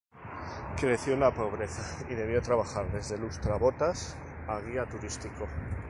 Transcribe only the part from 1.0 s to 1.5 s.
en la